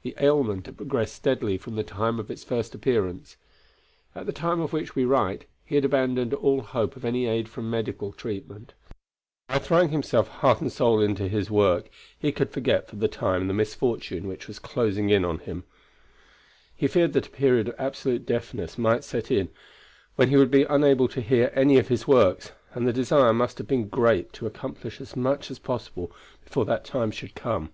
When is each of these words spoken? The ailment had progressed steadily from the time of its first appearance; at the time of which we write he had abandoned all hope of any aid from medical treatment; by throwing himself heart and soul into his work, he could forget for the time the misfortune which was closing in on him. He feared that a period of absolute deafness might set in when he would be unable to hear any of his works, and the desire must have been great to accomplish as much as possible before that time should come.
The 0.00 0.14
ailment 0.18 0.64
had 0.64 0.78
progressed 0.78 1.14
steadily 1.16 1.58
from 1.58 1.74
the 1.76 1.82
time 1.84 2.18
of 2.18 2.30
its 2.30 2.42
first 2.42 2.74
appearance; 2.74 3.36
at 4.14 4.24
the 4.24 4.32
time 4.32 4.58
of 4.58 4.72
which 4.72 4.94
we 4.96 5.04
write 5.04 5.44
he 5.66 5.74
had 5.74 5.84
abandoned 5.84 6.32
all 6.32 6.62
hope 6.62 6.96
of 6.96 7.04
any 7.04 7.26
aid 7.26 7.46
from 7.46 7.68
medical 7.68 8.12
treatment; 8.14 8.72
by 9.48 9.58
throwing 9.58 9.90
himself 9.90 10.28
heart 10.28 10.62
and 10.62 10.72
soul 10.72 10.98
into 11.02 11.28
his 11.28 11.50
work, 11.50 11.90
he 12.18 12.32
could 12.32 12.48
forget 12.48 12.88
for 12.88 12.96
the 12.96 13.06
time 13.06 13.48
the 13.48 13.52
misfortune 13.52 14.26
which 14.26 14.48
was 14.48 14.58
closing 14.58 15.10
in 15.10 15.26
on 15.26 15.40
him. 15.40 15.62
He 16.74 16.86
feared 16.88 17.12
that 17.12 17.26
a 17.26 17.30
period 17.30 17.68
of 17.68 17.74
absolute 17.78 18.24
deafness 18.24 18.78
might 18.78 19.04
set 19.04 19.30
in 19.30 19.50
when 20.14 20.30
he 20.30 20.36
would 20.38 20.50
be 20.50 20.62
unable 20.64 21.06
to 21.08 21.20
hear 21.20 21.52
any 21.54 21.76
of 21.76 21.88
his 21.88 22.08
works, 22.08 22.50
and 22.72 22.86
the 22.88 22.94
desire 22.94 23.34
must 23.34 23.58
have 23.58 23.66
been 23.68 23.88
great 23.88 24.32
to 24.32 24.46
accomplish 24.46 25.02
as 25.02 25.14
much 25.14 25.50
as 25.50 25.58
possible 25.58 26.10
before 26.42 26.64
that 26.64 26.86
time 26.86 27.10
should 27.10 27.34
come. 27.34 27.72